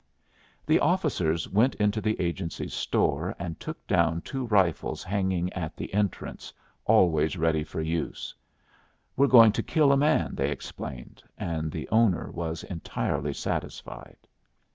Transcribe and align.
The 0.65 0.79
officers 0.79 1.47
went 1.47 1.75
into 1.75 2.01
the 2.01 2.19
agency 2.19 2.67
store 2.69 3.35
and 3.37 3.59
took 3.59 3.85
down 3.85 4.21
two 4.23 4.47
rifles 4.47 5.03
hanging 5.03 5.53
at 5.53 5.77
the 5.77 5.93
entrance, 5.93 6.51
always 6.85 7.37
ready 7.37 7.63
for 7.63 7.81
use. 7.81 8.33
"We're 9.15 9.27
going 9.27 9.51
to 9.51 9.61
kill 9.61 9.91
a 9.91 9.97
man," 9.97 10.33
they 10.33 10.49
explained, 10.49 11.21
and 11.37 11.71
the 11.71 11.87
owner 11.89 12.31
was 12.31 12.63
entirely 12.63 13.33
satisfied. 13.35 14.17